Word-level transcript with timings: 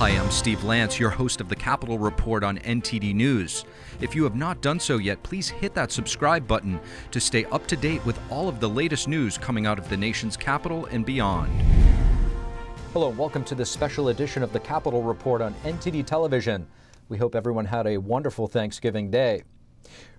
Hi, 0.00 0.16
I'm 0.16 0.30
Steve 0.30 0.64
Lance, 0.64 0.98
your 0.98 1.10
host 1.10 1.42
of 1.42 1.50
the 1.50 1.54
Capitol 1.54 1.98
Report 1.98 2.42
on 2.42 2.56
NTD 2.60 3.14
News. 3.14 3.66
If 4.00 4.14
you 4.14 4.24
have 4.24 4.34
not 4.34 4.62
done 4.62 4.80
so 4.80 4.96
yet, 4.96 5.22
please 5.22 5.50
hit 5.50 5.74
that 5.74 5.92
subscribe 5.92 6.48
button 6.48 6.80
to 7.10 7.20
stay 7.20 7.44
up 7.44 7.66
to 7.66 7.76
date 7.76 8.02
with 8.06 8.18
all 8.30 8.48
of 8.48 8.60
the 8.60 8.68
latest 8.70 9.08
news 9.08 9.36
coming 9.36 9.66
out 9.66 9.78
of 9.78 9.90
the 9.90 9.98
nation's 9.98 10.38
capital 10.38 10.86
and 10.86 11.04
beyond. 11.04 11.52
Hello, 12.94 13.10
and 13.10 13.18
welcome 13.18 13.44
to 13.44 13.54
this 13.54 13.70
special 13.70 14.08
edition 14.08 14.42
of 14.42 14.54
the 14.54 14.60
Capitol 14.60 15.02
Report 15.02 15.42
on 15.42 15.52
NTD 15.64 16.06
Television. 16.06 16.66
We 17.10 17.18
hope 17.18 17.34
everyone 17.34 17.66
had 17.66 17.86
a 17.86 17.98
wonderful 17.98 18.46
Thanksgiving 18.46 19.10
Day. 19.10 19.42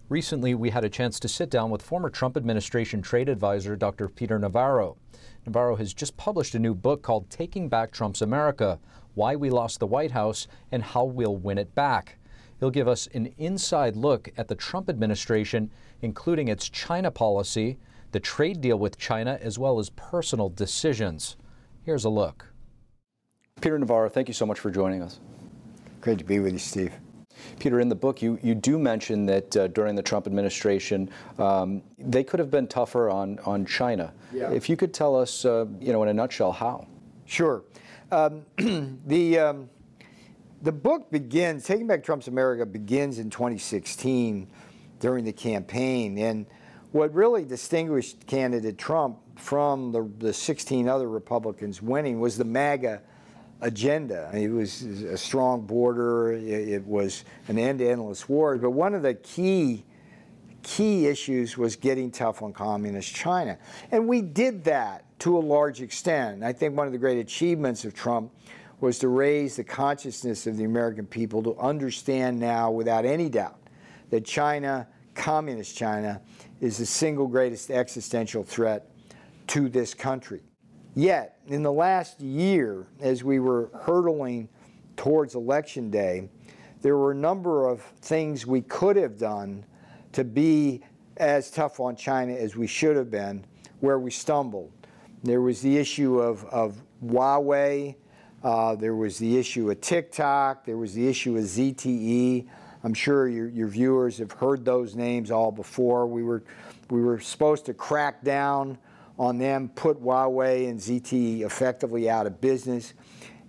Recently, 0.10 0.54
we 0.54 0.70
had 0.70 0.86
a 0.86 0.90
chance 0.90 1.20
to 1.22 1.28
sit 1.28 1.50
down 1.50 1.72
with 1.72 1.82
former 1.82 2.12
Trump 2.12 2.38
administration 2.38 3.02
trade 3.02 3.30
advisor 3.30 3.76
Dr. 3.76 4.10
Peter 4.10 4.38
Navarro. 4.38 4.98
Navarro 5.46 5.76
has 5.76 5.94
just 5.94 6.18
published 6.18 6.54
a 6.54 6.60
new 6.60 6.76
book 6.76 7.02
called 7.02 7.30
Taking 7.30 7.68
Back 7.68 7.92
Trump's 7.92 8.22
America 8.22 8.80
Why 9.16 9.36
We 9.36 9.50
Lost 9.50 9.80
the 9.80 9.88
White 9.88 10.12
House 10.12 10.48
and 10.72 10.84
How 10.84 11.04
We'll 11.04 11.36
Win 11.36 11.58
It 11.58 11.74
Back. 11.74 12.18
He'll 12.60 12.70
give 12.70 12.88
us 12.88 13.08
an 13.14 13.34
inside 13.40 13.96
look 13.96 14.30
at 14.38 14.48
the 14.48 14.56
Trump 14.56 14.88
administration, 14.88 15.72
including 16.02 16.48
its 16.48 16.70
China 16.70 17.10
policy, 17.10 17.80
the 18.12 18.20
trade 18.20 18.62
deal 18.62 18.78
with 18.78 19.00
China, 19.00 19.40
as 19.42 19.58
well 19.58 19.80
as 19.80 19.90
personal 19.92 20.50
decisions. 20.50 21.38
Here's 21.84 22.06
a 22.06 22.10
look. 22.10 22.54
Peter 23.62 23.80
Navarro, 23.80 24.10
thank 24.10 24.28
you 24.28 24.34
so 24.36 24.46
much 24.46 24.60
for 24.60 24.70
joining 24.70 25.02
us. 25.02 25.20
Great 26.02 26.20
to 26.20 26.24
be 26.24 26.40
with 26.40 26.54
you, 26.54 26.60
Steve. 26.60 26.94
Peter, 27.60 27.80
in 27.80 27.90
the 27.90 27.96
book, 27.96 28.22
you, 28.22 28.40
you 28.42 28.56
do 28.56 28.80
mention 28.80 29.26
that 29.26 29.56
uh, 29.58 29.68
during 29.68 29.96
the 29.96 30.02
Trump 30.02 30.28
administration, 30.28 31.10
um, 31.40 31.82
they 31.98 32.24
could 32.24 32.40
have 32.40 32.52
been 32.52 32.68
tougher 32.68 33.10
on, 33.10 33.40
on 33.40 33.66
China. 33.66 34.14
Yeah. 34.34 34.52
If 34.52 34.70
you 34.70 34.78
could 34.78 34.94
tell 34.94 35.16
us, 35.16 35.46
uh, 35.46 35.66
you 35.80 35.94
know, 35.94 36.04
in 36.04 36.10
a 36.10 36.14
nutshell, 36.14 36.52
how. 36.52 36.88
Sure. 37.26 37.64
Um, 38.12 38.46
the, 39.06 39.40
um, 39.40 39.70
the 40.62 40.72
book 40.72 41.12
begins, 41.12 41.64
Taking 41.64 41.88
Back 41.88 42.04
Trump's 42.04 42.28
America 42.28 42.66
begins 42.66 43.20
in 43.20 43.30
2016 43.30 44.48
during 45.00 45.26
the 45.26 45.34
campaign. 45.34 46.18
And 46.18 46.46
what 46.92 47.14
really 47.14 47.46
distinguished 47.46 48.28
candidate 48.28 48.78
Trump 48.78 49.18
from 49.38 49.92
the, 49.92 50.10
the 50.20 50.34
16 50.34 50.88
other 50.88 51.10
Republicans 51.10 51.82
winning 51.82 52.20
was 52.20 52.38
the 52.38 52.46
MAGA 52.46 53.02
agenda. 53.62 54.30
It 54.34 54.50
was 54.50 54.82
a 54.82 55.18
strong 55.18 55.62
border. 55.62 56.34
It, 56.34 56.86
was 56.86 57.24
an 57.48 57.58
end 57.58 57.80
to 57.80 57.90
endless 57.90 58.28
wars. 58.28 58.60
But 58.60 58.72
one 58.72 58.94
of 58.94 59.04
the 59.04 59.14
key 59.14 59.86
key 60.64 61.08
issues 61.08 61.58
was 61.58 61.76
getting 61.76 62.12
tough 62.12 62.44
on 62.44 62.54
communist 62.54 63.16
China, 63.16 63.58
and 63.90 64.08
we 64.08 64.22
did 64.22 64.64
that 64.66 65.06
to 65.20 65.36
a 65.36 65.40
large 65.40 65.82
extent. 65.82 66.44
I 66.44 66.54
think 66.54 66.78
one 66.78 66.86
of 66.86 66.94
the 66.94 67.00
great 67.00 67.18
achievements 67.18 67.84
of 67.84 67.96
Trump 67.96 68.32
was 68.80 69.00
to 69.00 69.08
raise 69.08 69.56
the 69.56 69.64
consciousness 69.64 70.48
of 70.48 70.58
the 70.58 70.64
American 70.64 71.06
people 71.06 71.42
to 71.44 71.58
understand 71.58 72.40
now, 72.40 72.70
without 72.70 73.06
any 73.06 73.30
doubt, 73.30 73.60
that 74.10 74.26
China, 74.26 74.88
communist 75.16 75.76
China, 75.76 76.22
is 76.60 76.78
the 76.78 76.86
single 76.86 77.28
greatest 77.28 77.72
existential 77.72 78.44
threat 78.44 78.92
to 79.48 79.70
this 79.70 79.94
country. 79.94 80.42
Yet, 80.96 81.38
in 81.48 81.64
the 81.64 81.72
last 81.72 82.20
year, 82.20 82.86
as 83.00 83.24
we 83.24 83.40
were 83.40 83.70
hurtling 83.84 84.50
towards 84.98 85.36
Election 85.36 85.90
Day, 85.90 86.30
there 86.82 86.98
were 86.98 87.12
a 87.12 87.16
number 87.16 87.68
of 87.68 87.82
things 88.02 88.46
we 88.46 88.62
could 88.62 88.98
have 88.98 89.18
done 89.18 89.66
to 90.12 90.24
be 90.24 90.82
as 91.18 91.50
tough 91.50 91.80
on 91.80 91.96
China 91.96 92.34
as 92.34 92.56
we 92.56 92.68
should 92.68 92.96
have 92.98 93.10
been, 93.10 93.46
where 93.80 94.00
we 94.00 94.12
stumbled. 94.12 94.72
There 95.24 95.42
was 95.42 95.62
the 95.62 95.78
issue 95.78 96.20
of, 96.20 96.44
of 96.46 96.82
Huawei, 97.06 97.96
uh, 98.44 98.76
there 98.76 98.96
was 98.96 99.18
the 99.18 99.38
issue 99.38 99.70
of 99.70 99.80
TikTok, 99.80 100.66
there 100.66 100.78
was 100.78 100.94
the 100.94 101.08
issue 101.08 101.38
of 101.38 101.44
ZTE. 101.44 102.48
I'm 102.84 102.96
sure 102.96 103.30
your, 103.30 103.48
your 103.50 103.68
viewers 103.68 104.18
have 104.18 104.32
heard 104.32 104.66
those 104.66 104.96
names 104.96 105.30
all 105.30 105.52
before. 105.52 106.08
We 106.08 106.24
were, 106.24 106.44
we 106.90 107.02
were 107.02 107.20
supposed 107.20 107.68
to 107.68 107.76
crack 107.76 108.24
down 108.24 108.80
on 109.22 109.38
them, 109.38 109.70
put 109.76 110.02
Huawei 110.02 110.68
and 110.68 110.80
ZTE 110.80 111.42
effectively 111.42 112.10
out 112.10 112.26
of 112.26 112.42
business. 112.42 112.96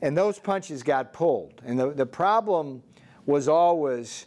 And 0.02 0.14
those 0.14 0.38
punches 0.38 0.82
got 0.82 1.14
pulled. 1.14 1.62
And 1.64 1.80
the, 1.80 1.92
the 1.92 2.04
problem 2.04 2.82
was 3.24 3.48
always 3.48 4.26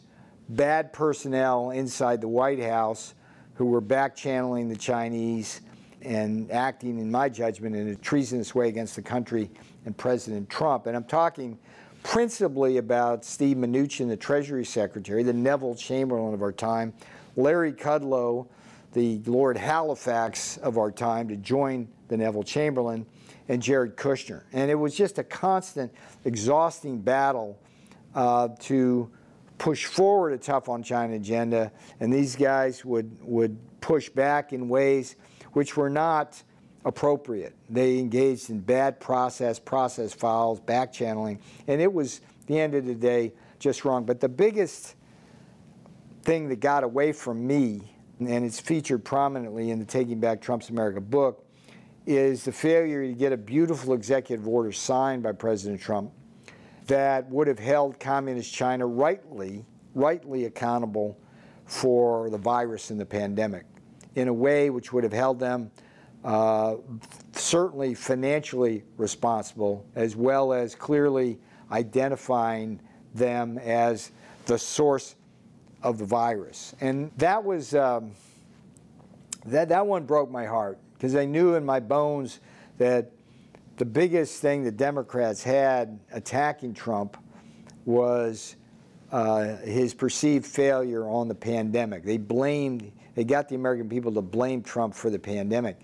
bad 0.49 0.91
personnel 0.91 1.69
inside 1.69 2.19
the 2.19 2.27
White 2.27 2.59
House 2.59 3.13
who 3.53 3.67
were 3.67 3.79
back 3.79 4.15
channeling 4.15 4.69
the 4.69 4.75
Chinese 4.75 5.61
and 6.01 6.49
acting, 6.49 6.97
in 6.97 7.11
my 7.11 7.29
judgment, 7.29 7.75
in 7.75 7.89
a 7.89 7.95
treasonous 7.95 8.55
way 8.55 8.67
against 8.67 8.95
the 8.95 9.03
country 9.03 9.51
and 9.85 9.95
President 9.95 10.49
Trump. 10.49 10.87
And 10.87 10.95
I'm 10.95 11.03
talking 11.03 11.59
principally 12.01 12.77
about 12.77 13.23
Steve 13.23 13.57
Mnuchin, 13.57 14.07
the 14.07 14.17
Treasury 14.17 14.65
Secretary, 14.65 15.21
the 15.21 15.33
Neville 15.33 15.75
Chamberlain 15.75 16.33
of 16.33 16.41
our 16.41 16.51
time, 16.51 16.91
Larry 17.35 17.71
Kudlow, 17.71 18.47
the 18.95 19.21
Lord 19.25 19.57
Halifax 19.57 20.55
of 20.57 20.77
our 20.77 20.89
time 20.89 21.27
to 21.27 21.35
join 21.35 21.89
the 22.07 22.15
Neville 22.15 22.43
Chamberlain 22.43 23.05
and 23.49 23.61
Jared 23.61 23.97
Kushner. 23.97 24.43
And 24.53 24.71
it 24.71 24.75
was 24.75 24.95
just 24.95 25.19
a 25.19 25.23
constant, 25.23 25.93
exhausting 26.23 27.01
battle 27.01 27.59
uh, 28.15 28.47
to 28.61 29.11
push 29.57 29.85
forward 29.85 30.31
a 30.31 30.37
tough 30.37 30.69
on 30.69 30.81
China 30.81 31.15
agenda. 31.15 31.73
And 31.99 32.11
these 32.11 32.37
guys 32.37 32.85
would, 32.85 33.17
would 33.21 33.57
push 33.81 34.07
back 34.07 34.53
in 34.53 34.69
ways 34.69 35.17
which 35.51 35.75
were 35.75 35.89
not 35.89 36.41
appropriate. 36.85 37.53
They 37.69 37.99
engaged 37.99 38.49
in 38.49 38.61
bad 38.61 39.01
process, 39.01 39.59
process 39.59 40.13
files, 40.13 40.61
back 40.61 40.93
channeling. 40.93 41.41
And 41.67 41.81
it 41.81 41.91
was, 41.91 42.21
the 42.47 42.57
end 42.57 42.75
of 42.75 42.85
the 42.85 42.95
day, 42.95 43.33
just 43.59 43.83
wrong. 43.83 44.05
But 44.05 44.21
the 44.21 44.29
biggest 44.29 44.95
thing 46.23 46.47
that 46.47 46.61
got 46.61 46.85
away 46.85 47.11
from 47.11 47.45
me 47.45 47.91
and 48.19 48.45
it's 48.45 48.59
featured 48.59 49.03
prominently 49.03 49.71
in 49.71 49.79
the 49.79 49.85
Taking 49.85 50.19
Back 50.19 50.41
Trump's 50.41 50.69
America 50.69 51.01
book, 51.01 51.45
is 52.05 52.43
the 52.43 52.51
failure 52.51 53.05
to 53.05 53.13
get 53.13 53.33
a 53.33 53.37
beautiful 53.37 53.93
executive 53.93 54.47
order 54.47 54.71
signed 54.71 55.23
by 55.23 55.31
President 55.31 55.81
Trump 55.81 56.11
that 56.87 57.27
would 57.29 57.47
have 57.47 57.57
held 57.57 57.99
communist 57.99 58.53
China 58.53 58.85
rightly, 58.85 59.65
rightly 59.95 60.45
accountable 60.45 61.17
for 61.65 62.29
the 62.29 62.37
virus 62.37 62.91
and 62.91 62.99
the 62.99 63.05
pandemic 63.05 63.65
in 64.13 64.27
a 64.27 64.33
way 64.33 64.69
which 64.69 64.93
would 64.93 65.03
have 65.03 65.13
held 65.13 65.39
them 65.39 65.71
uh, 66.23 66.75
certainly 67.33 67.93
financially 67.93 68.83
responsible, 68.97 69.85
as 69.95 70.15
well 70.15 70.53
as 70.53 70.73
clearly 70.73 71.37
identifying 71.71 72.79
them 73.13 73.57
as 73.59 74.11
the 74.45 74.57
source 74.57 75.15
of 75.85 75.99
the 75.99 76.05
virus. 76.05 76.73
And 76.81 77.11
that 77.17 77.43
was, 77.43 77.75
um, 77.75 78.11
that, 79.45 79.69
that 79.69 79.85
one 79.85 80.03
broke 80.03 80.31
my 80.31 80.47
heart 80.47 80.79
because 80.95 81.15
I 81.15 81.25
knew 81.25 81.53
in 81.53 81.63
my 81.63 81.79
bones 81.79 82.39
that 82.79 83.11
the 83.77 83.85
biggest 83.85 84.41
thing 84.41 84.63
the 84.63 84.71
Democrats 84.71 85.43
had 85.43 85.99
attacking 86.11 86.73
Trump 86.73 87.17
was 87.85 88.55
uh, 89.11 89.57
his 89.57 89.93
perceived 89.93 90.47
failure 90.47 91.07
on 91.07 91.27
the 91.27 91.35
pandemic. 91.35 92.03
They 92.03 92.17
blamed, 92.17 92.91
they 93.13 93.23
got 93.23 93.47
the 93.47 93.53
American 93.53 93.87
people 93.87 94.11
to 94.13 94.23
blame 94.23 94.63
Trump 94.63 94.95
for 94.95 95.11
the 95.11 95.19
pandemic. 95.19 95.79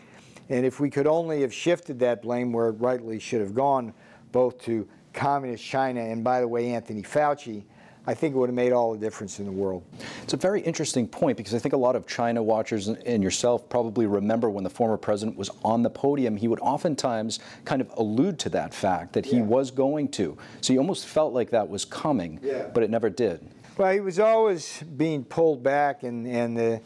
And 0.50 0.66
if 0.66 0.79
we 0.79 0.89
could 0.89 1.06
only 1.06 1.41
have 1.41 1.53
shifted 1.53 2.00
that 2.00 2.23
blame 2.23 2.51
where 2.51 2.69
it 2.69 2.79
rightly 2.79 3.19
should 3.19 3.41
have 3.41 3.53
gone, 3.53 3.94
both 4.31 4.59
to 4.63 4.88
communist 5.13 5.63
China 5.63 6.01
and, 6.01 6.23
by 6.23 6.39
the 6.39 6.47
way, 6.47 6.73
Anthony 6.73 7.03
Fauci, 7.03 7.66
I 8.07 8.16
think 8.16 8.34
it 8.34 8.38
would 8.38 8.50
have 8.50 8.56
made 8.56 8.72
all 8.72 8.94
the 8.94 8.97
difference 8.97 9.39
in 9.39 9.45
the 9.45 9.51
world. 9.51 9.84
It's 10.23 10.34
a 10.34 10.38
very 10.38 10.62
interesting 10.62 11.07
point 11.07 11.38
because 11.38 11.53
I 11.53 11.59
think 11.59 11.73
a 11.73 11.78
lot 11.78 11.95
of 11.95 12.07
China 12.07 12.41
watchers 12.41 12.88
and 12.88 13.22
yourself 13.22 13.69
probably 13.69 14.07
remember 14.07 14.50
when 14.50 14.63
the 14.63 14.71
former 14.71 14.98
president 14.98 15.38
was 15.38 15.51
on 15.63 15.83
the 15.83 15.89
podium, 15.89 16.36
he 16.36 16.48
would 16.48 16.59
oftentimes 16.62 17.39
kind 17.63 17.80
of 17.80 17.92
allude 17.98 18.39
to 18.39 18.50
that 18.50 18.74
fact 18.74 19.13
that 19.13 19.25
he 19.25 19.38
yeah. 19.38 19.44
was 19.44 19.69
going 19.69 20.09
to. 20.09 20.36
So 20.62 20.74
you 20.74 20.80
almost 20.80 21.06
felt 21.06 21.33
like 21.33 21.51
that 21.51 21.69
was 21.69 21.86
coming, 21.86 22.39
yeah. 22.42 22.69
but 22.74 22.81
it 22.81 22.89
never 22.89 23.09
did. 23.09 23.48
Well, 23.77 23.94
he 23.94 24.00
was 24.00 24.19
always 24.19 24.83
being 24.98 25.24
pulled 25.24 25.62
back, 25.62 26.03
and, 26.03 26.25
and 26.27 26.57
the, 26.57 26.81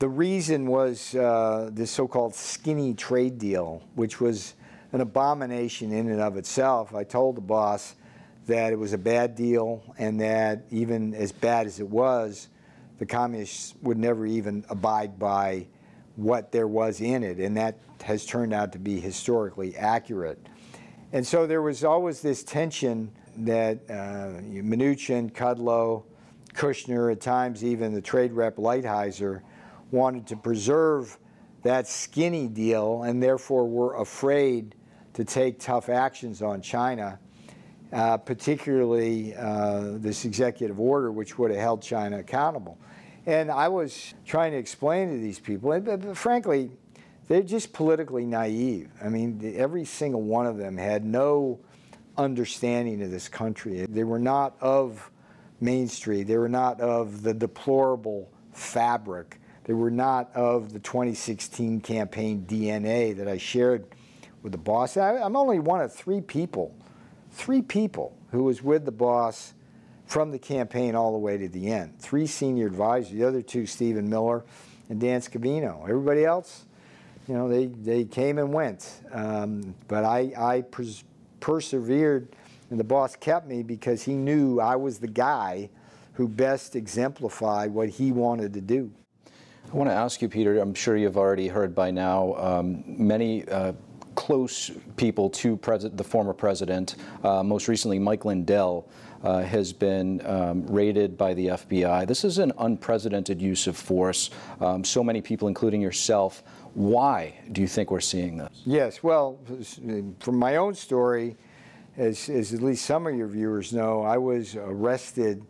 the 0.00 0.08
reason 0.08 0.66
was 0.66 1.14
uh, 1.14 1.70
this 1.72 1.90
so 1.90 2.08
called 2.08 2.34
skinny 2.34 2.94
trade 2.94 3.38
deal, 3.38 3.82
which 3.94 4.20
was 4.20 4.54
an 4.92 5.00
abomination 5.00 5.92
in 5.92 6.08
and 6.08 6.20
of 6.20 6.36
itself. 6.36 6.94
I 6.94 7.04
told 7.04 7.36
the 7.36 7.42
boss, 7.42 7.94
that 8.48 8.72
it 8.72 8.78
was 8.78 8.94
a 8.94 8.98
bad 8.98 9.34
deal 9.34 9.82
and 9.98 10.20
that 10.20 10.64
even 10.70 11.14
as 11.14 11.32
bad 11.32 11.66
as 11.66 11.80
it 11.80 11.88
was, 11.88 12.48
the 12.98 13.06
communists 13.06 13.74
would 13.82 13.98
never 13.98 14.26
even 14.26 14.64
abide 14.70 15.18
by 15.18 15.66
what 16.16 16.50
there 16.50 16.66
was 16.66 17.00
in 17.00 17.22
it. 17.22 17.38
And 17.38 17.56
that 17.58 17.78
has 18.02 18.24
turned 18.24 18.52
out 18.52 18.72
to 18.72 18.78
be 18.78 18.98
historically 19.00 19.76
accurate. 19.76 20.38
And 21.12 21.26
so 21.26 21.46
there 21.46 21.62
was 21.62 21.84
always 21.84 22.22
this 22.22 22.42
tension 22.42 23.12
that 23.36 23.78
uh, 23.88 24.40
Mnuchin, 24.42 25.30
Kudlow, 25.30 26.04
Kushner, 26.54 27.12
at 27.12 27.20
times 27.20 27.62
even 27.62 27.92
the 27.92 28.00
trade 28.00 28.32
rep 28.32 28.56
Lighthizer, 28.56 29.42
wanted 29.90 30.26
to 30.26 30.36
preserve 30.36 31.18
that 31.62 31.86
skinny 31.86 32.48
deal 32.48 33.02
and 33.02 33.22
therefore 33.22 33.68
were 33.68 34.00
afraid 34.00 34.74
to 35.12 35.24
take 35.24 35.60
tough 35.60 35.90
actions 35.90 36.40
on 36.40 36.62
China 36.62 37.18
uh, 37.92 38.16
particularly 38.18 39.34
uh, 39.34 39.92
this 39.94 40.24
executive 40.24 40.78
order, 40.78 41.10
which 41.10 41.38
would 41.38 41.50
have 41.50 41.60
held 41.60 41.82
China 41.82 42.18
accountable. 42.18 42.78
And 43.26 43.50
I 43.50 43.68
was 43.68 44.14
trying 44.24 44.52
to 44.52 44.58
explain 44.58 45.10
to 45.10 45.18
these 45.18 45.38
people, 45.38 45.72
and, 45.72 45.84
but, 45.84 46.00
but 46.00 46.16
frankly, 46.16 46.70
they're 47.28 47.42
just 47.42 47.72
politically 47.72 48.24
naive. 48.24 48.90
I 49.02 49.08
mean, 49.08 49.54
every 49.56 49.84
single 49.84 50.22
one 50.22 50.46
of 50.46 50.56
them 50.56 50.76
had 50.76 51.04
no 51.04 51.60
understanding 52.16 53.02
of 53.02 53.10
this 53.10 53.28
country. 53.28 53.86
They 53.86 54.04
were 54.04 54.18
not 54.18 54.56
of 54.60 55.10
Main 55.60 55.88
Street. 55.88 56.24
They 56.24 56.38
were 56.38 56.48
not 56.48 56.80
of 56.80 57.22
the 57.22 57.34
deplorable 57.34 58.30
fabric. 58.52 59.40
They 59.64 59.74
were 59.74 59.90
not 59.90 60.34
of 60.34 60.72
the 60.72 60.78
2016 60.78 61.80
campaign 61.80 62.44
DNA 62.48 63.16
that 63.16 63.28
I 63.28 63.36
shared 63.36 63.86
with 64.42 64.52
the 64.52 64.58
boss. 64.58 64.96
I, 64.96 65.18
I'm 65.18 65.36
only 65.36 65.58
one 65.58 65.80
of 65.80 65.92
three 65.92 66.20
people, 66.20 66.74
three 67.30 67.62
people 67.62 68.16
who 68.30 68.44
was 68.44 68.62
with 68.62 68.84
the 68.84 68.92
boss 68.92 69.54
from 70.06 70.30
the 70.30 70.38
campaign 70.38 70.94
all 70.94 71.12
the 71.12 71.18
way 71.18 71.36
to 71.36 71.48
the 71.48 71.68
end. 71.68 71.98
Three 71.98 72.26
senior 72.26 72.66
advisors, 72.66 73.12
the 73.12 73.24
other 73.24 73.42
two, 73.42 73.66
Stephen 73.66 74.08
Miller 74.08 74.44
and 74.88 75.00
Dan 75.00 75.20
Scavino. 75.20 75.82
Everybody 75.82 76.24
else, 76.24 76.66
you 77.26 77.34
know, 77.34 77.48
they, 77.48 77.66
they 77.66 78.04
came 78.04 78.38
and 78.38 78.52
went. 78.52 79.02
Um, 79.12 79.74
but 79.86 80.04
I, 80.04 80.32
I 80.36 80.62
pers- 80.62 81.04
persevered, 81.40 82.34
and 82.70 82.80
the 82.80 82.84
boss 82.84 83.16
kept 83.16 83.46
me 83.46 83.62
because 83.62 84.02
he 84.02 84.14
knew 84.14 84.60
I 84.60 84.76
was 84.76 84.98
the 84.98 85.08
guy 85.08 85.68
who 86.14 86.26
best 86.26 86.74
exemplified 86.74 87.70
what 87.70 87.90
he 87.90 88.12
wanted 88.12 88.54
to 88.54 88.60
do. 88.60 88.90
I 89.70 89.76
want 89.76 89.90
to 89.90 89.94
ask 89.94 90.22
you, 90.22 90.30
Peter, 90.30 90.58
I'm 90.58 90.72
sure 90.72 90.96
you've 90.96 91.18
already 91.18 91.48
heard 91.48 91.74
by 91.74 91.90
now, 91.90 92.34
um, 92.36 92.82
many 92.86 93.46
uh, 93.48 93.72
close 94.18 94.72
people 94.96 95.30
to 95.30 95.56
pres- 95.56 95.86
the 95.92 96.02
former 96.02 96.32
president, 96.32 96.96
uh, 97.22 97.40
most 97.40 97.68
recently 97.68 98.00
Mike 98.00 98.24
Lindell, 98.24 98.88
uh, 99.22 99.42
has 99.42 99.72
been 99.72 100.20
um, 100.26 100.66
raided 100.66 101.16
by 101.16 101.34
the 101.34 101.46
FBI. 101.46 102.04
This 102.04 102.24
is 102.24 102.38
an 102.38 102.52
unprecedented 102.58 103.40
use 103.40 103.68
of 103.68 103.76
force. 103.76 104.30
Um, 104.60 104.82
so 104.82 105.04
many 105.04 105.20
people, 105.20 105.46
including 105.46 105.80
yourself. 105.80 106.42
Why 106.74 107.38
do 107.52 107.60
you 107.60 107.68
think 107.68 107.92
we're 107.92 108.00
seeing 108.00 108.36
this? 108.36 108.62
Yes, 108.66 109.04
well, 109.04 109.38
from 110.18 110.36
my 110.36 110.56
own 110.56 110.74
story, 110.74 111.36
as, 111.96 112.28
as 112.28 112.52
at 112.52 112.60
least 112.60 112.84
some 112.86 113.06
of 113.06 113.14
your 113.14 113.28
viewers 113.28 113.72
know, 113.72 114.02
I 114.02 114.18
was 114.18 114.56
arrested 114.56 115.46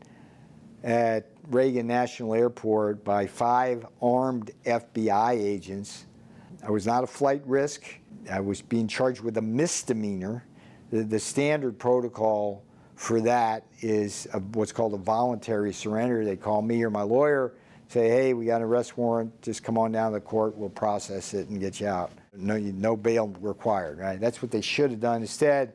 at 0.85 1.27
Reagan 1.49 1.87
National 1.87 2.35
Airport 2.35 3.03
by 3.03 3.27
five 3.27 3.87
armed 4.03 4.51
FBI 4.67 5.33
agents. 5.33 6.05
I 6.63 6.71
was 6.71 6.87
not 6.87 7.03
a 7.03 7.07
flight 7.07 7.43
risk. 7.47 7.85
I 8.31 8.41
was 8.41 8.63
being 8.63 8.89
charged 8.89 9.21
with 9.21 9.37
a 9.37 9.43
misdemeanor. 9.43 10.45
The, 10.91 11.03
the 11.03 11.19
standard 11.19 11.79
protocol 11.79 12.63
for 12.95 13.21
that 13.21 13.65
is 13.81 14.27
a, 14.33 14.41
what's 14.41 14.73
called 14.73 14.95
a 14.95 14.99
voluntary 14.99 15.73
surrender. 15.73 16.25
They 16.25 16.37
call 16.37 16.63
me 16.63 16.83
or 16.83 16.91
my 16.91 17.03
lawyer, 17.03 17.55
say, 17.89 18.09
hey, 18.09 18.35
we 18.35 18.47
got 18.47 18.57
an 18.57 18.63
arrest 18.65 18.99
warrant, 18.99 19.41
just 19.41 19.63
come 19.63 19.79
on 19.79 19.93
down 19.93 20.13
to 20.13 20.19
the 20.19 20.21
court, 20.21 20.57
we'll 20.57 20.69
process 20.69 21.33
it 21.33 21.49
and 21.49 21.61
get 21.61 21.81
you 21.81 21.87
out. 21.87 22.11
No, 22.35 22.59
no 22.59 22.97
bail 22.97 23.29
required, 23.41 23.99
right? 23.99 24.21
That's 24.21 24.43
what 24.43 24.51
they 24.51 24.61
should 24.61 24.91
have 24.91 25.01
done. 25.01 25.23
Instead, 25.23 25.75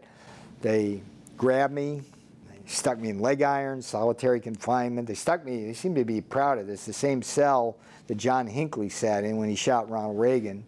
they 0.62 1.02
grabbed 1.38 1.74
me, 1.74 2.02
stuck 2.66 3.00
me 3.00 3.10
in 3.10 3.20
leg 3.20 3.42
irons, 3.42 3.86
solitary 3.86 4.40
confinement. 4.40 5.08
They 5.08 5.16
stuck 5.16 5.46
me, 5.46 5.66
they 5.66 5.74
seem 5.74 5.96
to 5.96 6.06
be 6.06 6.22
proud 6.22 6.60
of 6.60 6.68
this, 6.68 6.86
the 6.86 6.94
same 6.94 7.22
cell 7.22 7.78
that 8.08 8.16
John 8.16 8.48
Hinckley 8.48 8.90
sat 8.90 9.24
in 9.24 9.38
when 9.38 9.50
he 9.50 9.56
shot 9.56 9.90
Ronald 9.90 10.20
Reagan. 10.20 10.66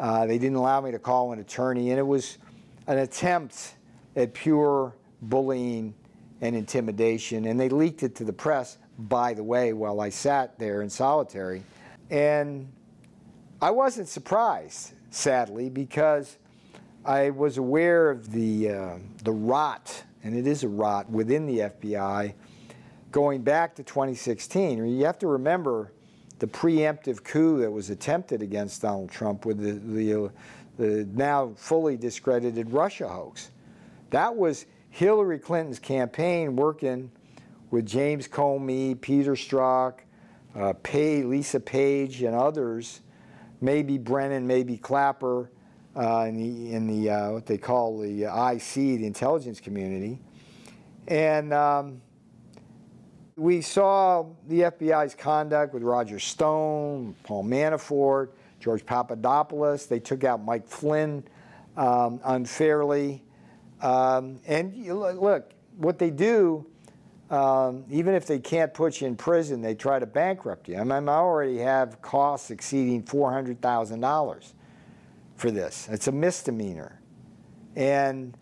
Uh, 0.00 0.24
they 0.24 0.38
didn't 0.38 0.56
allow 0.56 0.80
me 0.80 0.90
to 0.90 0.98
call 0.98 1.32
an 1.32 1.40
attorney, 1.40 1.90
and 1.90 1.98
it 1.98 2.06
was 2.06 2.38
an 2.86 2.98
attempt 2.98 3.74
at 4.16 4.32
pure 4.32 4.94
bullying 5.20 5.94
and 6.40 6.56
intimidation. 6.56 7.44
And 7.44 7.60
they 7.60 7.68
leaked 7.68 8.02
it 8.02 8.14
to 8.16 8.24
the 8.24 8.32
press, 8.32 8.78
by 8.98 9.34
the 9.34 9.44
way, 9.44 9.74
while 9.74 10.00
I 10.00 10.08
sat 10.08 10.58
there 10.58 10.80
in 10.80 10.88
solitary. 10.88 11.62
And 12.08 12.72
I 13.60 13.70
wasn't 13.70 14.08
surprised, 14.08 14.94
sadly, 15.10 15.68
because 15.68 16.38
I 17.04 17.28
was 17.28 17.58
aware 17.58 18.10
of 18.10 18.32
the, 18.32 18.70
uh, 18.70 18.94
the 19.22 19.32
rot 19.32 20.02
and 20.22 20.36
it 20.36 20.46
is 20.46 20.64
a 20.64 20.68
rot 20.68 21.10
within 21.10 21.46
the 21.46 21.58
FBI 21.58 22.34
going 23.10 23.42
back 23.42 23.74
to 23.76 23.82
2016. 23.82 24.86
You 24.86 25.04
have 25.04 25.18
to 25.18 25.26
remember 25.26 25.92
the 26.40 26.46
preemptive 26.46 27.22
coup 27.22 27.60
that 27.60 27.70
was 27.70 27.90
attempted 27.90 28.42
against 28.42 28.82
Donald 28.82 29.10
Trump 29.10 29.44
with 29.44 29.58
the, 29.58 29.72
the, 29.72 30.32
the 30.78 31.08
now 31.12 31.52
fully 31.54 31.96
discredited 31.96 32.70
Russia 32.70 33.06
hoax. 33.06 33.50
That 34.08 34.34
was 34.34 34.66
Hillary 34.88 35.38
Clinton's 35.38 35.78
campaign 35.78 36.56
working 36.56 37.10
with 37.70 37.86
James 37.86 38.26
Comey, 38.26 38.98
Peter 39.00 39.32
Strzok, 39.32 40.00
uh, 40.56 40.72
Pay, 40.82 41.22
Lisa 41.22 41.60
Page, 41.60 42.22
and 42.22 42.34
others, 42.34 43.02
maybe 43.60 43.98
Brennan, 43.98 44.46
maybe 44.46 44.76
Clapper, 44.76 45.50
uh, 45.94 46.24
in 46.26 46.36
the, 46.36 46.72
in 46.72 46.86
the 46.86 47.10
uh, 47.10 47.32
what 47.32 47.46
they 47.46 47.58
call 47.58 47.98
the 47.98 48.24
IC, 48.24 48.74
the 48.74 49.06
intelligence 49.06 49.60
community. 49.60 50.18
And 51.06 51.52
um, 51.52 52.00
we 53.40 53.62
saw 53.62 54.26
the 54.48 54.60
FBI's 54.60 55.14
conduct 55.14 55.72
with 55.72 55.82
Roger 55.82 56.18
Stone, 56.18 57.16
Paul 57.22 57.42
Manafort, 57.42 58.28
George 58.60 58.84
Papadopoulos. 58.84 59.86
They 59.86 59.98
took 59.98 60.24
out 60.24 60.44
Mike 60.44 60.68
Flynn 60.68 61.24
um, 61.74 62.20
unfairly. 62.22 63.24
Um, 63.80 64.40
and 64.46 64.76
look, 64.86 65.52
what 65.78 65.98
they 65.98 66.10
do, 66.10 66.66
um, 67.30 67.86
even 67.88 68.14
if 68.14 68.26
they 68.26 68.38
can't 68.38 68.74
put 68.74 69.00
you 69.00 69.06
in 69.06 69.16
prison, 69.16 69.62
they 69.62 69.74
try 69.74 69.98
to 69.98 70.06
bankrupt 70.06 70.68
you. 70.68 70.76
I, 70.76 70.84
mean, 70.84 71.08
I 71.08 71.14
already 71.14 71.56
have 71.60 72.02
costs 72.02 72.50
exceeding 72.50 73.02
$400,000 73.04 74.52
for 75.36 75.50
this. 75.50 75.88
It's 75.90 76.08
a 76.08 76.12
misdemeanor. 76.12 77.00
And 77.74 78.36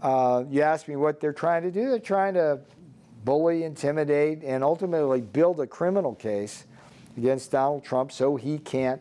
uh, 0.00 0.44
you 0.48 0.62
ask 0.62 0.86
me 0.86 0.94
what 0.94 1.18
they're 1.18 1.32
trying 1.32 1.64
to 1.64 1.72
do. 1.72 1.90
They're 1.90 1.98
trying 1.98 2.34
to 2.34 2.60
bully, 3.24 3.64
intimidate, 3.64 4.42
and 4.42 4.64
ultimately 4.64 5.20
build 5.20 5.60
a 5.60 5.66
criminal 5.66 6.14
case 6.14 6.64
against 7.16 7.50
Donald 7.50 7.84
Trump 7.84 8.12
so 8.12 8.36
he 8.36 8.58
can't 8.58 9.00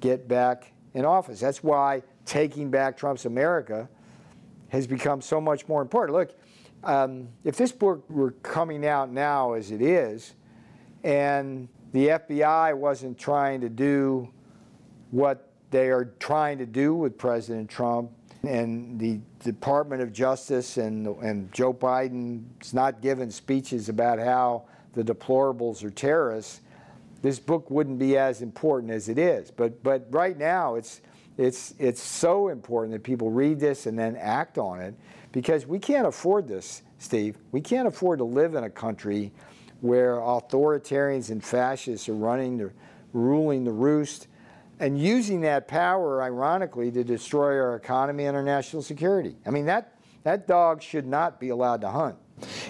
get 0.00 0.28
back 0.28 0.72
in 0.94 1.04
office. 1.04 1.40
That's 1.40 1.62
why 1.62 2.02
taking 2.24 2.70
back 2.70 2.96
Trump's 2.96 3.24
America 3.24 3.88
has 4.68 4.86
become 4.86 5.20
so 5.20 5.40
much 5.40 5.68
more 5.68 5.82
important. 5.82 6.16
Look, 6.16 6.34
um, 6.84 7.28
if 7.44 7.56
this 7.56 7.72
book 7.72 8.08
were 8.08 8.32
coming 8.42 8.86
out 8.86 9.10
now 9.10 9.52
as 9.52 9.70
it 9.70 9.82
is, 9.82 10.34
and 11.04 11.68
the 11.92 12.08
FBI 12.08 12.76
wasn't 12.76 13.18
trying 13.18 13.60
to 13.60 13.68
do 13.68 14.28
what 15.10 15.52
they 15.70 15.90
are 15.90 16.06
trying 16.18 16.58
to 16.58 16.66
do 16.66 16.94
with 16.94 17.18
President 17.18 17.68
Trump, 17.68 18.10
and 18.42 18.98
the 18.98 19.20
Department 19.44 20.02
of 20.02 20.12
Justice 20.12 20.76
and, 20.76 21.06
and 21.06 21.52
Joe 21.52 21.72
Biden's 21.72 22.74
not 22.74 23.00
giving 23.00 23.30
speeches 23.30 23.88
about 23.88 24.18
how 24.18 24.64
the 24.94 25.02
deplorables 25.02 25.84
are 25.84 25.90
terrorists, 25.90 26.60
this 27.22 27.38
book 27.38 27.70
wouldn't 27.70 27.98
be 27.98 28.18
as 28.18 28.42
important 28.42 28.92
as 28.92 29.08
it 29.08 29.18
is. 29.18 29.50
But, 29.50 29.82
but 29.82 30.06
right 30.10 30.36
now, 30.36 30.74
it's, 30.74 31.00
it's, 31.38 31.74
it's 31.78 32.02
so 32.02 32.48
important 32.48 32.92
that 32.92 33.04
people 33.04 33.30
read 33.30 33.60
this 33.60 33.86
and 33.86 33.98
then 33.98 34.16
act 34.16 34.58
on 34.58 34.80
it 34.80 34.94
because 35.30 35.66
we 35.66 35.78
can't 35.78 36.06
afford 36.06 36.48
this, 36.48 36.82
Steve. 36.98 37.38
We 37.52 37.60
can't 37.60 37.86
afford 37.86 38.18
to 38.18 38.24
live 38.24 38.54
in 38.54 38.64
a 38.64 38.70
country 38.70 39.32
where 39.80 40.16
authoritarians 40.16 41.30
and 41.30 41.42
fascists 41.42 42.08
are 42.08 42.14
running 42.14 42.58
the, 42.58 42.72
ruling 43.12 43.64
the 43.64 43.72
roost 43.72 44.26
and 44.82 44.98
using 44.98 45.40
that 45.42 45.68
power, 45.68 46.24
ironically, 46.24 46.90
to 46.90 47.04
destroy 47.04 47.56
our 47.56 47.76
economy 47.76 48.24
and 48.24 48.36
our 48.36 48.42
national 48.42 48.82
security. 48.82 49.36
I 49.46 49.50
mean, 49.50 49.64
that, 49.66 49.96
that 50.24 50.48
dog 50.48 50.82
should 50.82 51.06
not 51.06 51.38
be 51.38 51.50
allowed 51.50 51.82
to 51.82 51.88
hunt. 51.88 52.16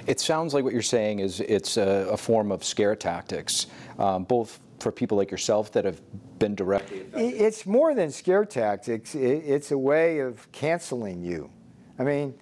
It 0.07 0.21
sounds 0.21 0.53
like 0.53 0.63
what 0.63 0.75
you're 0.75 0.83
saying 0.83 1.21
is 1.21 1.41
it's 1.41 1.79
a, 1.79 2.09
a 2.11 2.17
form 2.19 2.53
of 2.53 2.63
scare 2.65 2.95
tactics, 2.95 3.67
um, 3.99 4.25
both 4.25 4.61
for 4.79 4.93
people 4.93 5.17
like 5.17 5.31
yourself 5.31 5.73
that 5.73 5.87
have 5.87 6.03
been 6.39 6.55
directly 6.55 7.01
affected. 7.01 7.41
It's 7.41 7.65
more 7.65 7.95
than 7.95 8.11
scare 8.11 8.45
tactics. 8.45 9.15
It's 9.15 9.71
a 9.71 9.79
way 9.79 10.19
of 10.19 10.53
canceling 10.53 11.23
you. 11.23 11.51
I 11.99 12.03
mean, 12.03 12.35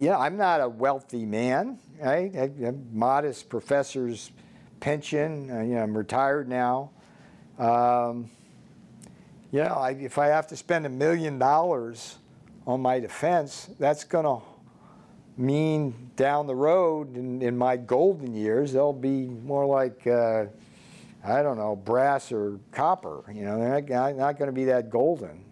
yeah, 0.00 0.18
I'm 0.18 0.36
not 0.36 0.60
a 0.60 0.68
wealthy 0.68 1.24
man, 1.24 1.78
right? 2.00 2.34
I 2.34 2.50
have 2.64 2.92
modest 2.92 3.48
professor's 3.48 4.32
pension. 4.80 5.48
Uh, 5.48 5.60
you 5.60 5.74
know, 5.76 5.82
I'm 5.82 5.96
retired 5.96 6.48
now. 6.48 6.90
Um, 7.56 8.30
you 9.56 9.64
know, 9.64 9.70
I, 9.70 9.92
if 9.92 10.18
I 10.18 10.26
have 10.26 10.46
to 10.48 10.56
spend 10.56 10.84
a 10.84 10.90
million 10.90 11.38
dollars 11.38 12.18
on 12.66 12.82
my 12.82 13.00
defense, 13.00 13.70
that's 13.78 14.04
going 14.04 14.26
to 14.26 14.44
mean 15.38 16.10
down 16.14 16.46
the 16.46 16.54
road 16.54 17.16
in, 17.16 17.40
in, 17.40 17.56
my 17.56 17.78
golden 17.78 18.34
years, 18.34 18.74
they'll 18.74 18.92
be 18.92 19.24
more 19.24 19.64
like, 19.64 20.06
uh, 20.06 20.44
I 21.24 21.42
don't 21.42 21.56
know, 21.56 21.74
brass 21.74 22.30
or 22.32 22.60
copper. 22.70 23.24
You 23.32 23.46
know, 23.46 23.58
they're 23.58 23.80
not, 23.80 24.16
not 24.16 24.38
going 24.38 24.48
to 24.48 24.52
be 24.52 24.66
that 24.66 24.90
golden. 24.90 25.42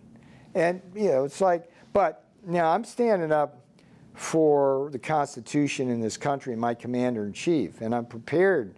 And, 0.54 0.82
you 0.94 1.08
know, 1.08 1.24
it's 1.24 1.40
like, 1.40 1.72
but 1.94 2.26
now 2.46 2.72
I'm 2.72 2.84
standing 2.84 3.32
up 3.32 3.64
for 4.12 4.90
the 4.92 4.98
Constitution 4.98 5.88
in 5.88 6.02
this 6.02 6.18
country 6.18 6.54
my 6.54 6.74
commander 6.74 7.24
in 7.24 7.32
chief. 7.32 7.80
And 7.80 7.94
I'm 7.94 8.04
prepared 8.04 8.74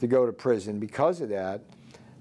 to 0.00 0.06
go 0.06 0.24
to 0.24 0.32
prison 0.32 0.78
because 0.78 1.20
of 1.20 1.28
that, 1.28 1.60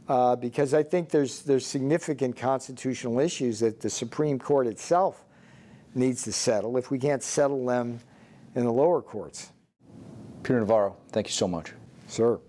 uh, 0.07 0.35
because 0.35 0.73
I 0.73 0.83
think 0.83 1.09
there's, 1.09 1.41
there's 1.41 1.65
significant 1.65 2.35
constitutional 2.35 3.19
issues 3.19 3.59
that 3.59 3.79
the 3.81 3.89
Supreme 3.89 4.39
Court 4.39 4.67
itself 4.67 5.25
needs 5.93 6.23
to 6.23 6.31
settle 6.31 6.77
if 6.77 6.91
we 6.91 6.99
can't 6.99 7.23
settle 7.23 7.65
them 7.65 7.99
in 8.55 8.63
the 8.63 8.71
lower 8.71 9.01
courts. 9.01 9.51
Peter 10.43 10.59
Navarro, 10.59 10.97
thank 11.09 11.27
you 11.27 11.33
so 11.33 11.47
much. 11.47 11.73
Sir. 12.07 12.39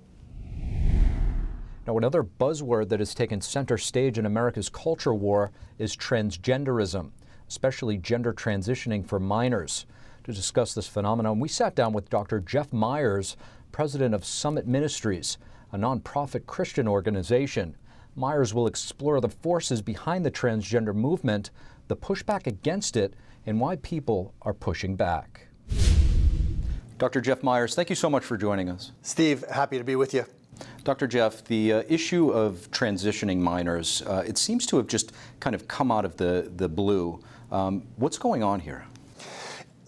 Now, 1.87 1.99
another 1.99 2.23
buzzword 2.23 2.89
that 2.91 3.01
has 3.01 3.15
taken 3.15 3.41
center 3.41 3.77
stage 3.77 4.19
in 4.19 4.25
America's 4.25 4.69
culture 4.69 5.15
war 5.15 5.51
is 5.79 5.97
transgenderism, 5.97 7.11
especially 7.49 7.99
gender 7.99 8.33
transitioning 8.33 9.05
for 9.05 9.19
minors. 9.19 9.87
To 10.25 10.33
discuss 10.33 10.73
this 10.73 10.87
phenomenon, 10.87 11.41
we 11.41 11.49
sat 11.49 11.75
down 11.75 11.93
with 11.93 12.09
Dr. 12.09 12.39
Jeff 12.39 12.73
Myers, 12.73 13.37
president 13.73 14.15
of 14.15 14.25
Summit 14.25 14.69
Ministries, 14.69 15.37
a 15.73 15.77
nonprofit 15.77 16.47
Christian 16.47 16.87
organization. 16.87 17.75
Myers 18.15 18.55
will 18.55 18.69
explore 18.69 19.21
the 19.21 19.29
forces 19.29 19.83
behind 19.83 20.25
the 20.25 20.31
transgender 20.31 20.95
movement, 20.95 21.51
the 21.89 21.97
pushback 21.97 22.47
against 22.47 22.97
it, 22.97 23.15
and 23.47 23.59
why 23.59 23.75
people 23.77 24.33
are 24.43 24.55
pushing 24.55 24.95
back. 24.95 25.49
Dr. 26.99 27.21
Jeff 27.21 27.43
Myers, 27.43 27.75
thank 27.75 27.91
you 27.91 27.97
so 27.97 28.09
much 28.09 28.23
for 28.23 28.37
joining 28.37 28.71
us. 28.71 28.93
Steve, 29.03 29.45
happy 29.51 29.77
to 29.77 29.85
be 29.85 29.97
with 29.97 30.15
you. 30.15 30.25
Dr. 30.85 31.09
Jeff, 31.09 31.43
the 31.47 31.73
uh, 31.73 31.83
issue 31.89 32.31
of 32.31 32.71
transitioning 32.71 33.39
minors, 33.39 34.03
uh, 34.03 34.23
it 34.25 34.39
seems 34.39 34.67
to 34.67 34.77
have 34.77 34.87
just 34.87 35.11
kind 35.41 35.57
of 35.57 35.67
come 35.67 35.91
out 35.91 36.05
of 36.05 36.17
the, 36.17 36.53
the 36.55 36.69
blue. 36.69 37.19
Um, 37.51 37.83
what's 37.97 38.19
going 38.19 38.45
on 38.45 38.61
here? 38.61 38.85